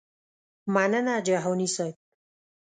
مننه 0.75 1.15
جهاني 1.27 1.67
صیب. 1.75 1.95